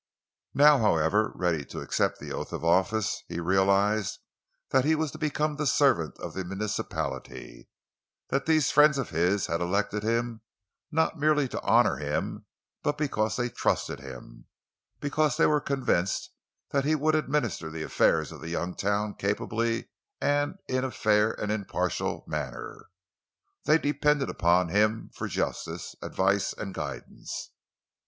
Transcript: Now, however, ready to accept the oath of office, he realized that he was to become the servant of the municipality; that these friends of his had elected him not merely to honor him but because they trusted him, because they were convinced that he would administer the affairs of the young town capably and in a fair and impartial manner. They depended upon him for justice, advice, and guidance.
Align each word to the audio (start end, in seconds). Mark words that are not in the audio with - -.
Now, 0.55 0.79
however, 0.79 1.31
ready 1.35 1.63
to 1.65 1.79
accept 1.81 2.19
the 2.19 2.31
oath 2.33 2.51
of 2.53 2.65
office, 2.65 3.23
he 3.27 3.39
realized 3.39 4.17
that 4.71 4.83
he 4.83 4.95
was 4.95 5.11
to 5.11 5.19
become 5.19 5.57
the 5.57 5.67
servant 5.67 6.17
of 6.17 6.33
the 6.33 6.43
municipality; 6.43 7.69
that 8.29 8.47
these 8.47 8.71
friends 8.71 8.97
of 8.97 9.11
his 9.11 9.45
had 9.45 9.61
elected 9.61 10.01
him 10.01 10.41
not 10.91 11.19
merely 11.19 11.47
to 11.49 11.61
honor 11.61 11.97
him 11.97 12.47
but 12.81 12.97
because 12.97 13.35
they 13.35 13.47
trusted 13.49 13.99
him, 13.99 14.45
because 14.99 15.37
they 15.37 15.45
were 15.45 15.61
convinced 15.61 16.31
that 16.71 16.83
he 16.83 16.95
would 16.95 17.13
administer 17.13 17.69
the 17.69 17.83
affairs 17.83 18.31
of 18.31 18.41
the 18.41 18.49
young 18.49 18.73
town 18.73 19.13
capably 19.13 19.87
and 20.19 20.55
in 20.67 20.83
a 20.83 20.89
fair 20.89 21.33
and 21.39 21.51
impartial 21.51 22.23
manner. 22.25 22.87
They 23.65 23.77
depended 23.77 24.31
upon 24.31 24.69
him 24.69 25.11
for 25.13 25.27
justice, 25.27 25.95
advice, 26.01 26.53
and 26.53 26.73
guidance. 26.73 27.51